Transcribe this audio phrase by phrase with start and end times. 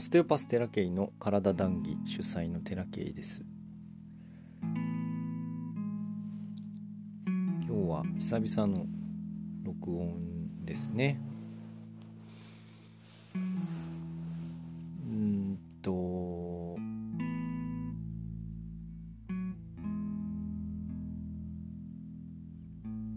[0.00, 3.44] オステオパステラケイの体談義主催のテラケイです。
[4.54, 4.72] 今
[7.66, 8.86] 日は久々の
[9.62, 11.20] 録音ですね。
[13.34, 13.38] う
[15.10, 16.78] んと。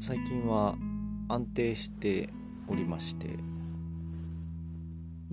[0.02, 0.76] 最近は
[1.30, 2.30] 安定して
[2.68, 3.63] おりまして。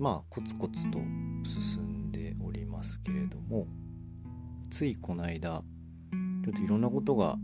[0.01, 0.97] まあコツコツと
[1.45, 3.67] 進んでおりますけれども
[4.71, 5.63] ついこの間
[6.43, 7.37] ちょっといろんなことが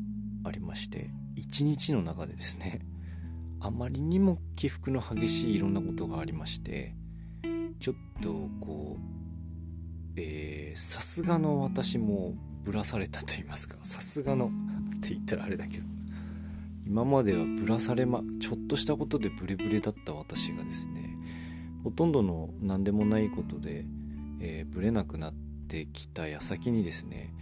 [0.44, 2.82] ありまして一日の中でですね
[3.60, 6.96] あまりにも起伏の激しいいろんなことがありまして
[7.80, 9.18] ちょっとこう
[10.76, 12.34] さすがの私も
[12.64, 14.50] ぶらされたと言いますかさすがのっ
[15.02, 15.84] て言ったらあれだけど
[16.88, 21.17] 今まではぶらされまちょっとしたことでブレブレだった私がですね
[21.84, 23.86] ほとんどの何でもないことで、
[24.42, 25.34] えー、ブレなくなっ
[25.68, 27.34] てきた矢先にですね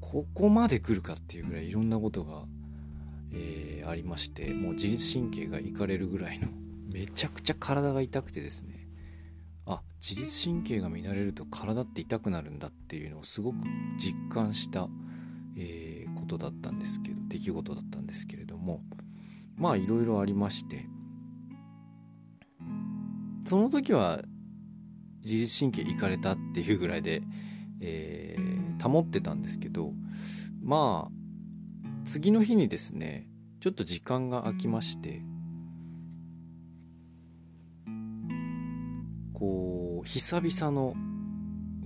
[0.00, 2.44] ここまで来るかっていうぐらいいろんなことが、
[3.32, 6.48] えー、ありましてもう自律神経がいかれるぐらいの
[6.92, 8.88] めちゃくちゃ体が痛くてですね
[9.66, 13.56] あ自律神経が乱れると体って痛くなるんだっていうのをすごく
[13.98, 14.88] 実感した、
[15.56, 18.82] えー、ことだったんですけど出来事だったんですけれども
[19.56, 20.86] まあいろいろありまして
[23.44, 24.22] その時は
[25.24, 27.22] 自律神経いかれたっていうぐらいで、
[27.80, 29.92] えー、保ってたんですけど
[30.62, 33.26] まあ次の日にですね
[33.60, 35.22] ちょっと時間が空きまして
[39.32, 40.94] こう久々の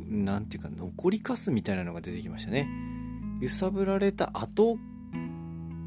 [0.09, 2.69] 何て言うか残りかすみたいなのが出てきましたね。
[3.41, 4.79] 揺さぶられた後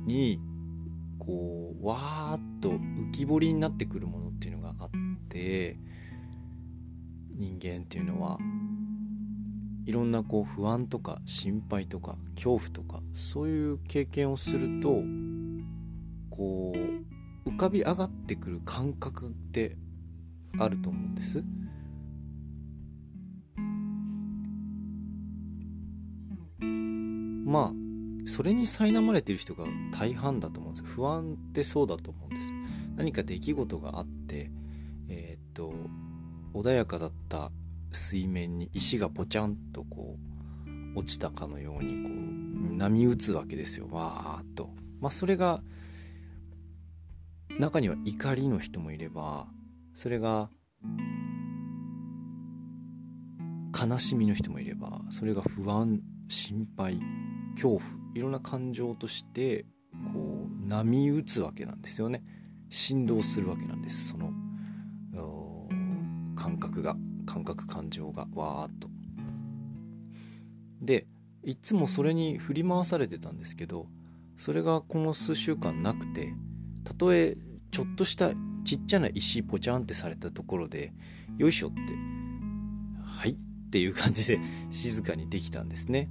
[0.05, 0.39] に
[1.19, 4.31] こうわーっと浮き彫りになってくるもの
[5.32, 5.78] て
[7.36, 8.38] 人間っていうのは
[9.86, 15.02] いろんなこう不安とか心配とか恐怖とかそういう経験をすると
[16.30, 16.73] こ
[17.45, 19.78] う浮かび上がってくる感覚って
[20.60, 21.44] あると思うんです。
[27.45, 27.82] まあ
[28.28, 30.86] それに苛まれてる人が大半だと思うんです。
[30.86, 32.54] 不安ってそうだと思うんです。
[32.95, 34.08] 何か出来事があっ
[36.61, 37.52] 穏やかだった
[37.92, 40.17] 水面に石がポチャンとこ
[40.95, 42.10] う落ちたかのようにこ
[42.73, 43.88] う波打つわけですよ。
[43.92, 44.70] わーっと。
[44.99, 45.61] まあそれが
[47.60, 49.48] 中には怒りの人もいれば
[49.94, 50.49] それが
[53.78, 56.99] 悲しみの人もいればそれが不安心配
[57.55, 57.82] 恐怖
[58.16, 59.66] いろんな感情として
[60.14, 62.22] こう波打つわけなんですよね。
[62.70, 64.32] 振動するわけなんですその
[66.42, 66.96] 感覚が
[67.28, 68.90] 感覚感情がわーっと。
[70.82, 71.06] で
[71.44, 73.86] いつもそれに振り回されてたんですけど
[74.38, 76.34] それがこの数週間なくて
[76.84, 77.38] たとえ
[77.70, 78.32] ちょっとした
[78.64, 80.94] ちっちゃな石ポチャンってされたところで
[81.38, 81.80] よいしょって
[83.04, 83.36] はいっ
[83.70, 84.40] ていう感じで
[84.72, 86.10] 静かにできたんですね。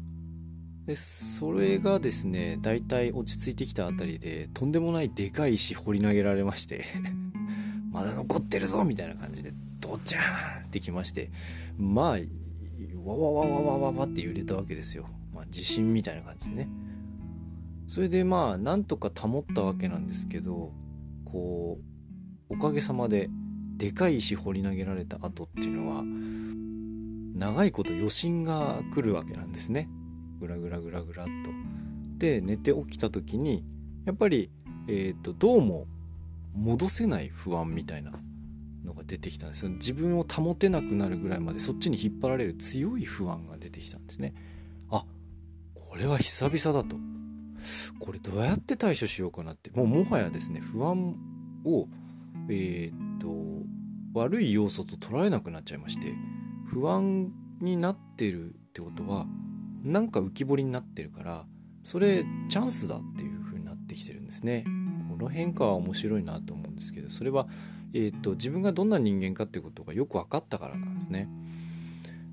[0.86, 6.84] でそれがですね大体落ち着いてきたあたりでとんでもないでかい石掘り投げられまして
[7.90, 9.52] まだ残ってるぞみたいな感じで
[9.90, 11.30] ドチャーンってきまして
[11.78, 12.18] まあ
[13.04, 16.68] わわわわわわわって揺れたわけですよ、まあ、地震みたいな感じでね。
[17.88, 20.72] それでまあなんとか保ったわけなんですけど
[21.24, 21.78] こ
[22.48, 23.28] うおかげさまで
[23.76, 26.04] でかい石掘り投げられた後っていうのは
[27.34, 29.88] 長いこと余震が来るわけなんですね。
[30.38, 31.50] グラグラグラグラっと。
[32.18, 33.64] で寝て起きた時に
[34.04, 34.50] やっぱり、
[34.86, 35.86] えーと、どうも
[36.54, 38.12] 戻せない不安みたいな。
[38.90, 39.64] のが出てきたんです。
[39.64, 44.34] よ自分を保てなくなるぐらいまでそっちに引っ張られる強い不安が出てきたんですね。
[44.90, 45.04] あ
[45.74, 46.96] これは久々だと。
[47.98, 49.70] これどうやって対処しようかなって。
[49.70, 51.16] もうもはやですね不安
[51.64, 51.86] を
[52.48, 53.28] えっ、と
[54.14, 56.14] 悪い要素と捉えなくなっちゃいまして
[56.66, 59.26] 不安になってるってことは
[59.84, 61.46] なんか浮き彫りになってるから
[61.82, 64.64] それチャンスだっていう風になってきてるんですね。
[65.08, 67.46] この変化は面白いなと思うんですけどそれは、
[67.92, 71.28] えーと、自分がどんな人間かってことがよく分かったからなんですね。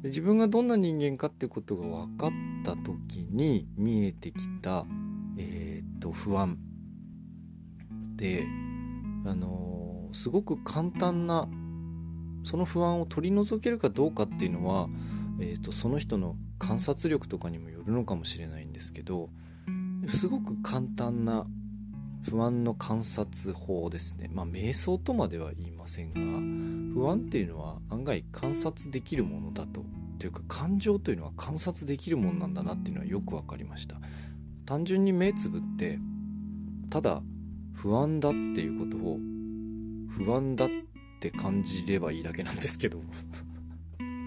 [0.01, 2.31] で自分がどんな人間かってことが分かっ
[2.63, 4.85] た時に見えてきた、
[5.37, 6.57] えーと、不安。
[8.15, 8.45] で
[9.25, 11.47] あのー、すごく簡単な
[12.43, 14.87] その不安を取り除けるかどうかっていうのは、
[15.39, 19.29] えーとその人の観察力とかにもよるのかもしれないんですけど
[20.09, 21.45] すごく簡単な
[22.23, 24.29] 不安の観察法ですね。
[24.33, 29.83] まあ瞑想とまでは言いませんが不安っていうのは案外観察できるものだと。
[30.19, 33.97] というか感情というのは観察できるものなんだなっていうのはよく分かりました。
[34.65, 35.99] 単純に目つぶって
[36.89, 37.21] ただ
[37.73, 39.19] 不安だっていうことを
[40.09, 40.69] 不安だっ
[41.19, 43.01] て感じればいいだけなんですけど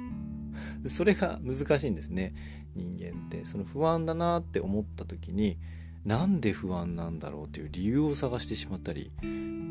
[0.86, 2.32] それが難しいんですね
[2.74, 3.44] 人間って。
[3.44, 5.58] その不安だなって思った時に
[6.04, 9.12] なんで不安なんだろうという理由を探してしまったり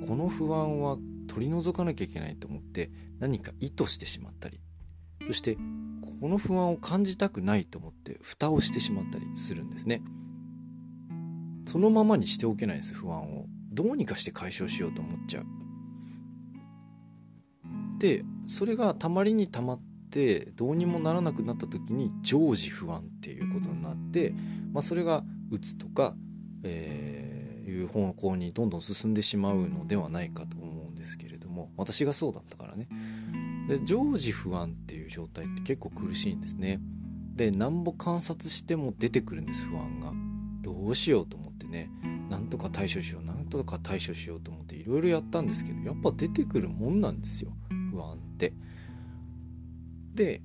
[0.07, 0.97] この不安は
[1.27, 4.59] 取り除かなきゃいけないと思って何か意図してしまったり
[5.27, 5.57] そして
[6.19, 10.01] この不安を感じたくないと思って蓋をしてしまったりするんですね。
[11.65, 13.45] そのままにしておけないです不安を。
[13.71, 15.45] どうにかして解消しようと思っちゃう。
[17.99, 24.33] でそれがたまりにたまってどうにもならなくなった時に常時不安っていうことになって、
[24.73, 26.15] まあ、それがうつとか、
[26.63, 32.87] えー、いう方向にどんどん進んでしまうのではないかと思うんですけれども私がそうだったからね。
[33.67, 36.79] で常時不安っていう状態って結構苦しいんですね。
[37.35, 40.11] でなんぼ観察しても出てくるんです不安が。
[40.61, 41.89] どうしようと思ってね。
[42.29, 43.23] なんとか対処しよう。
[43.23, 47.51] なんとか対処しようと思っていろいろやったんですけどやっぱ出てくるもんなんですよ。
[47.91, 48.53] 不安って。
[50.13, 50.41] で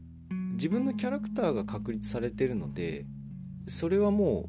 [0.52, 3.06] 自分のキャラクターが確立されてるので
[3.66, 4.48] それはも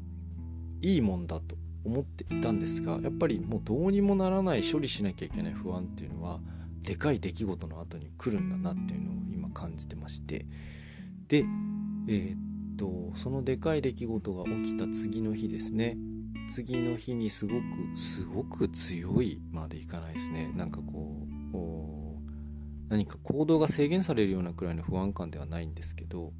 [0.86, 6.38] いいもんだと思っていたんですがやっぱりもうどうにもならない処理しなきゃいけない不安っていうのは
[6.82, 10.46] でかい出来事の後に来るんだなっていうのを今感じてまして。
[11.26, 11.44] で
[12.08, 15.96] えー、っとそのでかい出来事が起きた次の日ですね。
[16.48, 17.64] 次の日にすごく
[17.98, 20.52] すごく強いまでいかないですね。
[20.54, 22.30] なんかこう
[22.88, 26.32] 何か行動が制限されるようなくらいの不安感ではないんですけど。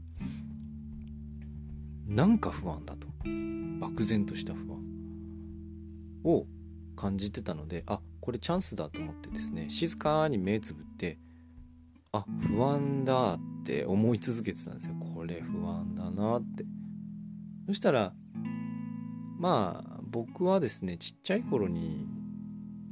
[2.07, 3.07] なんか不安だと。
[3.81, 4.83] 漠然とした不安
[6.25, 6.47] を
[6.97, 11.19] 感じてたのであこれチャンスだと思ってですね静かに目つぶって
[12.13, 14.95] あ不安だって思い続けてたんですよ。
[15.15, 16.65] これ不安だなって。
[17.67, 18.15] そしたら
[19.39, 22.07] まあ僕はですねちっちゃい頃に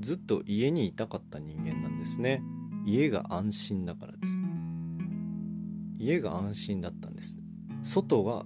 [0.00, 2.42] ずっと家にいたかった人間なんですね。
[2.84, 4.38] 家が安心だからです。
[5.96, 7.40] 家が安心だったんです。
[7.82, 8.44] 外は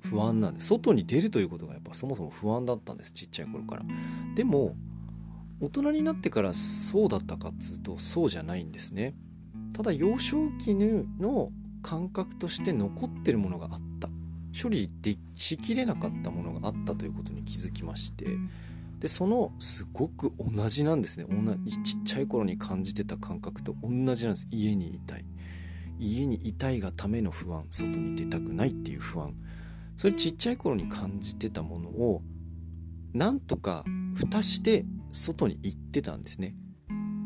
[0.00, 3.82] 不安なんです外に出るということがやっぱそもそも不安だったんですちっちゃい頃から。
[4.34, 4.76] でも
[5.60, 9.14] 大人になってからそうだったかっつうとそうじゃないんですね。
[9.72, 11.50] ただ幼少期の
[11.82, 14.08] 感覚として残ってるものがあった。
[14.60, 18.26] 処理でしきれなかったものがあったということに気づきまして。
[19.00, 21.26] でそのすごく同じなんですね。
[21.28, 24.46] 同じちっちゃい頃に感じてた感覚と同じなんです。
[24.50, 25.24] 家にいたい。
[25.98, 27.64] 家にいたいがための不安。
[27.70, 29.34] 外に出たくないっていう不安
[29.98, 32.22] それちっちゃい頃に感じてたものを
[33.12, 33.84] なんとか
[34.14, 36.54] 蓋して外に行ってたんですね。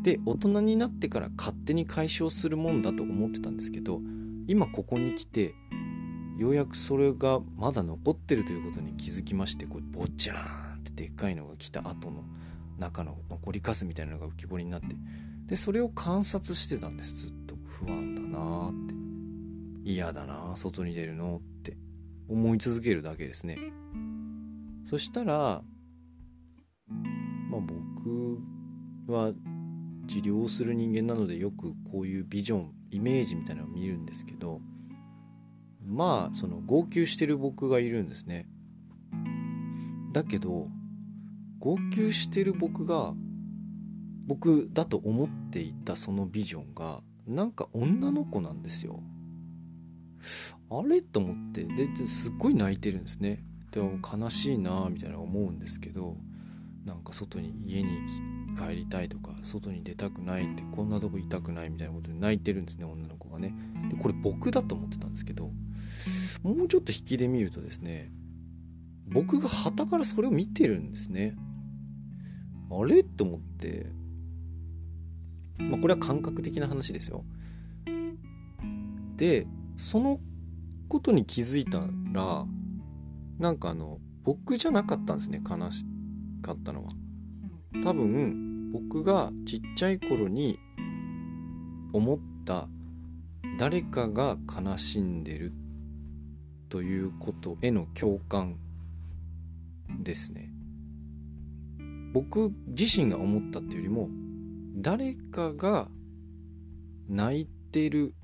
[0.02, 4.00] で大人になってから勝手に解消するもんだと思ってたんですけど
[4.48, 5.54] 今ここに来て
[6.36, 12.24] ようやくそれがまだ残ってるということに気づきましてこうボチャーンでっかいのが来た後の
[12.78, 14.88] 中の残りかすみたいなのが浮き彫りになって
[15.46, 17.26] でそれを観察してたんです。
[17.26, 17.54] ずっと。
[17.66, 18.72] 不安だなーっ
[19.84, 19.90] て。
[19.90, 21.51] 嫌だな外に出るのって。
[22.32, 23.58] 思い続けるだけですね。
[24.84, 25.62] そしたら
[27.50, 28.38] まあ僕
[29.06, 29.32] は
[30.08, 34.60] 治療する人間なのでよくこういうビジョンイメージみたいなのを見るんですけど
[35.84, 38.48] まあその号泣してる僕がいるんですね。
[40.12, 40.68] だけど
[41.58, 43.14] 号泣してる僕が
[44.26, 49.02] 僕だと思っていたそのビジョンがなんか女の子なんですよ。
[50.78, 51.02] あれ？
[51.02, 51.64] と思って。
[51.64, 53.44] ですっごい泣いてるんですね。
[53.70, 56.16] でも悲しいなみたいな思うんですけど
[56.84, 57.88] なんか外に家に
[58.58, 63.54] 帰りたいとか外に出たくないってこんなとこいたくないみたいなことで泣いてるんですね女の子がね。
[63.90, 65.50] でこれ僕だと思ってたんですけど
[66.42, 68.10] もうちょっと引きで見るとですね
[69.06, 71.34] 僕が旗からそれを見てるんですね。
[72.70, 73.02] あれ？
[73.04, 73.86] と思って、
[75.58, 77.24] まあ、これは感覚的な話ですよ。
[79.16, 80.20] でその
[80.92, 81.78] ことに気づいた
[82.12, 82.44] ら
[83.38, 85.86] なんかあの僕じゃなかったんですね悲し
[86.42, 86.90] かったのは。
[87.82, 90.58] 多分僕がちっちゃい頃に
[91.94, 92.68] 思った
[93.58, 95.54] 誰かが悲しんでる
[96.68, 98.58] ということへの共感
[99.98, 100.52] ですね。
[102.12, 104.10] 僕自身が思ったっていうよりも
[104.76, 105.88] 誰かが
[107.08, 108.14] 泣いてる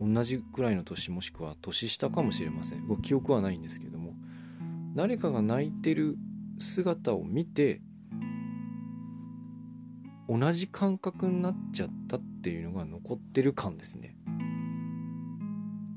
[0.00, 3.02] 同じくらいの年もしくは年下かもしれません。
[3.02, 4.14] 記憶はないんですけども。
[4.94, 6.16] 誰かが泣いてる
[6.58, 7.80] 姿を見て
[10.28, 14.16] 同じ感覚になっちゃったっていうのが残ってる感ですね。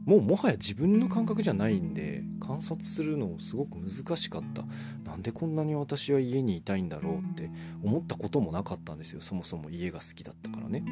[0.05, 4.65] もうもはや自分の感覚じゃないんで観察するのすごく難しかった。
[5.09, 7.49] なんでこんなに私は家にいたいんだろうって
[7.83, 9.21] 思ったこともなかったんですよ。
[9.21, 10.83] そもそも家が好きだったからね。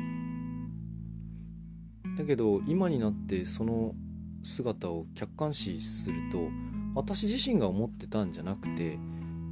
[2.22, 3.94] だけど今になってその
[4.44, 6.50] 姿を客観視すると
[6.94, 9.00] 私自身が思ってたんじゃなくて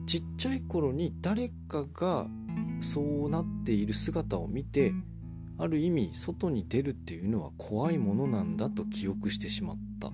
[0.06, 2.28] ちっちゃい頃に誰かが
[2.80, 4.94] そうなっている姿を見て
[5.58, 10.12] ある意味外に出るっていうのは怖いものなんだと記憶してしまった。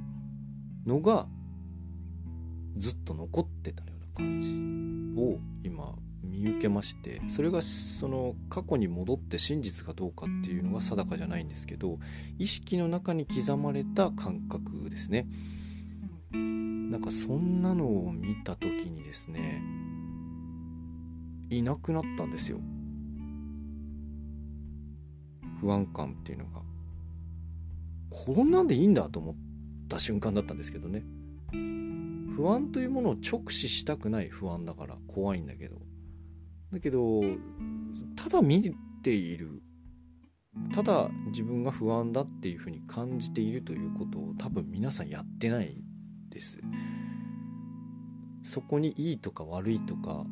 [0.86, 1.28] のが
[2.78, 4.50] ずっと残ってたような感じ
[5.20, 12.00] を今見受けましてそれがその過去に戻って真実かどうかっていうのが定かじゃないんですけど
[12.38, 15.27] 意識の中に刻まれた感覚ですね。
[16.32, 19.62] なんかそんなのを見た時にですね
[21.50, 22.60] いなくなったんですよ。
[25.62, 26.62] 不安感っていうのが。
[28.10, 29.36] こんなんでいいんだと思っ
[29.89, 31.03] た瞬間だったんですけどね。
[32.36, 35.82] 不安というものを直視したくない不安だから怖いんだけど。
[36.72, 37.22] だけど
[38.16, 38.62] ただ見
[39.04, 39.62] ている
[40.74, 45.84] ただ自分が不安だっていうふうに感じているということを多分皆さんやってない
[46.30, 46.60] です。
[48.44, 50.24] そこにいいとか悪いとか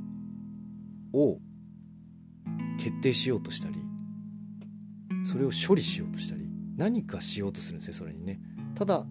[1.14, 1.40] を
[2.78, 3.76] 決定しようとしたり
[5.26, 6.48] それを処理しようとしたり
[6.78, 8.40] 何かしようとするんですねそれにね。
[8.76, 9.06] ただ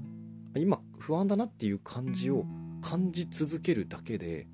[0.56, 2.44] 今不安だなっていう感じを
[2.80, 4.46] 感じ続けるだけで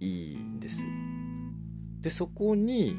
[0.00, 0.84] いいんです。
[2.00, 2.96] でそこに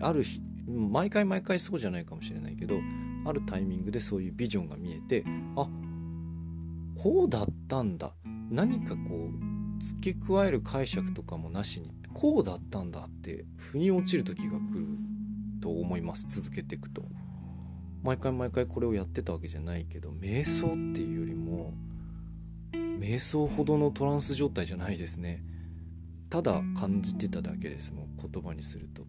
[0.00, 2.76] ある日毎回毎回そうじゃないかもしれないけど
[3.24, 5.24] あるタイミングでそういうビジョンが見えて
[5.56, 5.68] あ
[7.00, 8.14] こうだったんだ。
[8.50, 14.86] 何かこう付け加える解釈とかもなしにこうだったんだって腑に落ちる時が来る
[15.60, 17.02] と思います続けていくと。
[18.02, 21.74] 毎回毎回これをやってたわけじゃないけど瞑想っていうよりも
[22.72, 25.42] 瞑想ほどのトランス状態じゃないですね
[26.28, 29.06] ただ感じてただけですもん言葉にすると。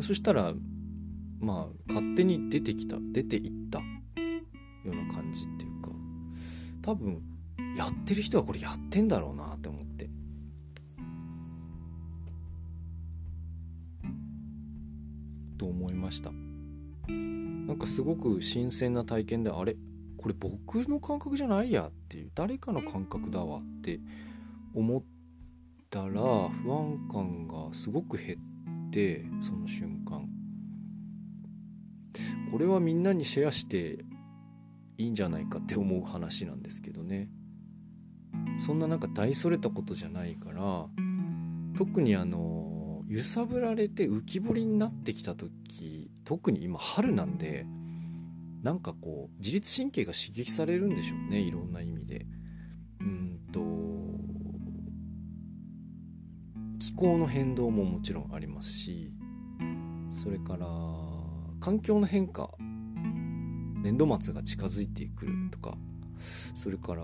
[0.00, 0.52] そしたら
[1.40, 3.84] まあ勝手に出てきた出ていったよ
[4.86, 5.90] うな感じっていうか
[6.82, 7.22] 多分
[7.76, 10.10] やってる人はこれやってんだろうなって思って。
[15.56, 16.32] と思いました。
[17.08, 19.76] なんかすごく新鮮な体験であれ
[20.18, 24.00] これ僕の感覚じゃないやっていう誰かの感覚だわって
[24.74, 25.02] 思っ
[25.94, 28.36] たら不安感がすごく減
[28.88, 30.28] ってその瞬間
[32.50, 34.04] これはみんなにシェアして
[34.98, 37.28] いいんじゃないかって思う話なんですけどね
[38.58, 40.86] そんななんか大それたことじゃないから
[41.78, 47.66] 特にあの揺さぶられて浮き彫りになってきた時特に今春なんで
[48.64, 52.26] なんかこう自律神経が刺激されるんでしょうねいろんな意味で。
[56.84, 59.10] 気候の変動ももちろんありますし
[60.06, 60.66] それから
[61.58, 62.50] 環境の変化
[63.82, 65.78] 年度末が近づいてくるとか
[66.54, 67.02] それから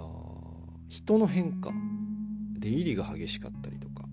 [0.90, 1.72] 人の変化
[2.58, 4.04] 出入りが激しかったりとか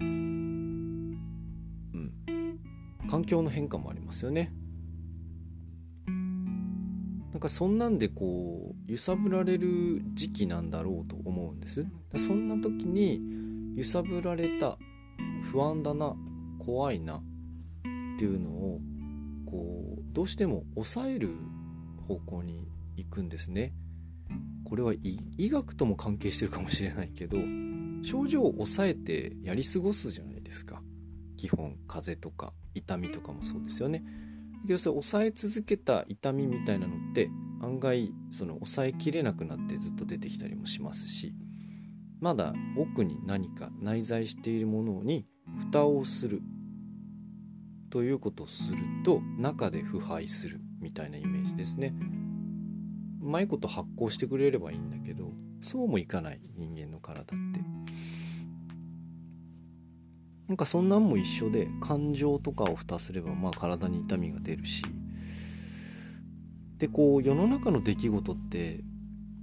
[0.00, 1.18] うん。
[3.08, 4.52] 環境の変化もありますよね。
[7.44, 11.86] かそんなんでこう揺さぶられる時期なんだろうと思うんです。
[12.16, 13.20] そんな時に
[13.76, 14.78] 揺さぶられた
[15.50, 16.14] 不安だな
[16.58, 17.20] 怖いなっ
[18.18, 18.80] ていうのを
[19.44, 21.36] こうどうしても抑える
[22.08, 23.74] 方向に行くんですね。
[24.64, 27.36] これは医学とも関係してるかもしれないけど
[28.02, 30.82] 症状を抑えてやり過ごすじゃないですか。
[31.36, 34.02] 基本風邪とか痛みとかもそうですよね。
[34.66, 37.30] けどそれ抑え続けた痛みみたいなのって
[37.62, 41.34] 案外その抑えきれなくなってずっと出てきたりもしますし
[42.20, 45.26] まだ奥に何か内在しているものに
[45.70, 46.42] 蓋をする
[47.90, 51.94] ということをすると中で腐敗するみたいなイメージですね。
[53.22, 57.73] うまいこと発酵してくれればいいんだけどそうもいかない人間の体って。
[60.48, 64.82] なんかそんなんも一緒で感情とかを蓋すればまあ体に痛みが出るし。
[66.78, 68.82] でこう世の中の出来事って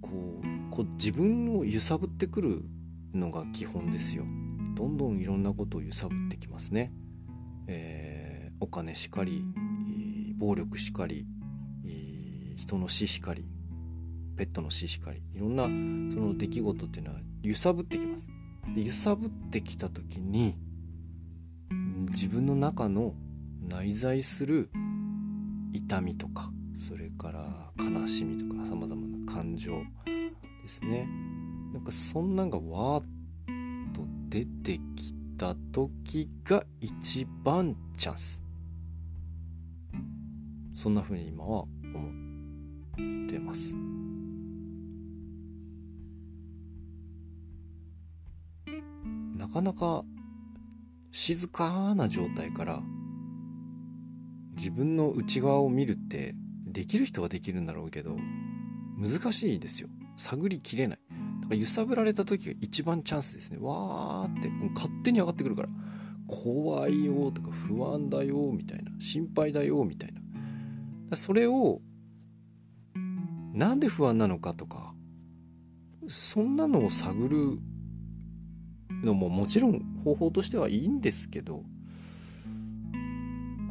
[0.02, 2.64] こうこう自分を揺さぶってくる
[3.14, 4.26] のが基本ですよ。
[4.76, 6.92] どんどんいろんなことを揺さぶってきますね、
[7.68, 9.44] えー、お金しかり
[10.30, 11.26] え暴力しかり
[11.86, 13.46] え人の死しかり
[14.38, 15.70] ペットの死しかりいろんなそ
[16.20, 18.28] の出来事っていうのは揺さぶってきます。
[18.76, 20.56] で揺さぶってきた時に
[22.10, 23.14] 自分の中の
[23.70, 24.70] 内在する
[25.72, 29.82] 痛みとかそれから悲しみとかさまざまな感情
[30.64, 31.08] ですね。
[31.74, 33.06] なんかそんなんがわーっ
[33.94, 38.42] と出てきた時が一番チャンス。
[40.74, 41.68] そんな風に今は思
[43.26, 43.76] ってます。
[49.38, 50.04] なかなか
[51.12, 52.82] 静かな状態から
[54.56, 56.34] 自分の内側を見るって
[56.66, 58.18] できる人はできるんだろうけど
[58.98, 59.90] 難しいですよ。
[60.16, 61.00] 探りきれない。
[61.42, 63.58] だから揺さぶられた時が一番チャンスですね。
[63.60, 65.70] わーって勝手に上がってくるから。
[66.28, 68.92] 怖いよとか不安だよみたいな。
[69.02, 70.14] 心配だよみたい
[71.10, 71.18] な。
[71.18, 71.82] それを
[73.54, 74.94] なんで不安なのかとか
[76.08, 77.60] そんなのを探る
[79.04, 81.64] のももちろん方法としてはいいんですけど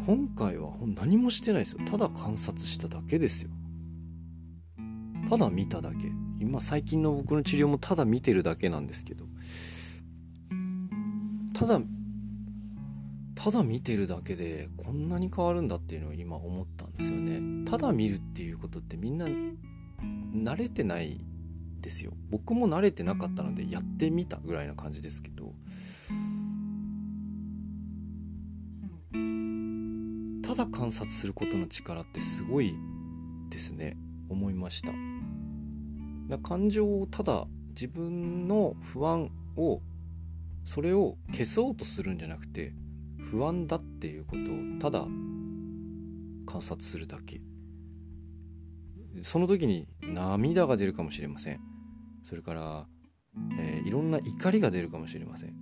[0.07, 1.81] 今回は何もしてないですよ。
[1.89, 3.51] ただ観察しただけですよ。
[5.29, 6.11] ただ見ただけ。
[6.41, 9.27] 今最近の僕の治療もただ見てるだけなんですけど。
[11.55, 11.81] ただ
[13.35, 17.71] ただ見てるだけでこんなに変わるんだっていうのを今思ったんですよね。
[17.71, 21.21] ただ見るっていうことってみんな慣れてない
[21.81, 22.13] ですよ。
[22.31, 25.55] 僕も慣れてなかったのでやってみたぐらいな感じですけど。
[30.43, 32.75] ただ観察することの力ってすごい
[33.51, 33.97] ですね。
[34.29, 34.93] 思いました。
[36.29, 39.81] だ感情をただ自分の不安を
[40.65, 42.75] それを消そうとするんじゃなくて
[43.19, 44.47] 不安だっていうことを
[44.81, 45.05] ただ
[46.47, 47.41] 観察するだけ。
[49.23, 51.61] その時に涙が出るかもしれません。
[52.23, 52.87] それから、
[53.59, 55.55] えー、いろんな怒りが出るかもしれません。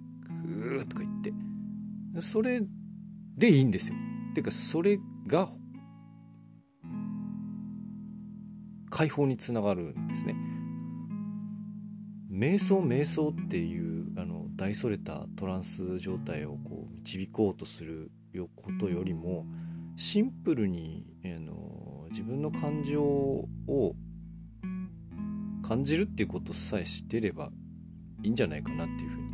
[0.43, 1.33] グーとか言って。
[2.23, 2.63] それ
[3.37, 3.97] でいいんですよ。
[4.31, 5.49] っていうかそれが
[8.91, 10.35] 解放につながるんですね。
[12.31, 18.11] 瞑想瞑想っていうあの大それたトランス状態をこう導こうとする
[18.57, 19.47] ことよりも
[19.97, 23.47] シンプルに、あの自分の感情を
[25.69, 27.51] 感じるっていうことさえ知ってれば
[28.23, 29.29] いいんじゃないかなっていうふうに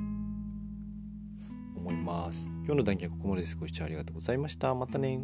[1.77, 2.49] 思います。
[2.65, 3.57] 今日の談義はここまでです。
[3.57, 4.75] ご視聴ありがとうございました。
[4.75, 5.23] またね